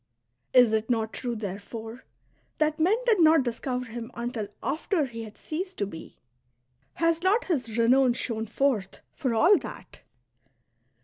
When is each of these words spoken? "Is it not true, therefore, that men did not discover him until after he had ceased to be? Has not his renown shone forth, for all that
"Is 0.55 0.73
it 0.73 0.89
not 0.89 1.13
true, 1.13 1.35
therefore, 1.35 2.05
that 2.57 2.79
men 2.79 2.97
did 3.05 3.19
not 3.21 3.43
discover 3.43 3.85
him 3.85 4.09
until 4.15 4.47
after 4.63 5.05
he 5.05 5.21
had 5.25 5.37
ceased 5.37 5.77
to 5.77 5.85
be? 5.85 6.17
Has 6.95 7.21
not 7.21 7.45
his 7.45 7.77
renown 7.77 8.13
shone 8.13 8.47
forth, 8.47 9.01
for 9.13 9.35
all 9.35 9.59
that 9.59 10.01